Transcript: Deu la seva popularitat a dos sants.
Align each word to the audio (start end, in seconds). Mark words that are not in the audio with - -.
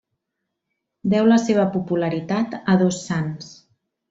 Deu 1.13 1.29
la 1.31 1.37
seva 1.43 1.67
popularitat 1.75 2.57
a 2.75 2.79
dos 2.85 2.99
sants. 3.11 3.53